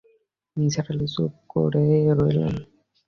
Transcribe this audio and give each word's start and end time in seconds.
নিসার 0.57 0.87
আলি 0.91 1.07
চুপ 1.13 1.33
করে 1.51 1.85
রইলেন! 2.17 2.55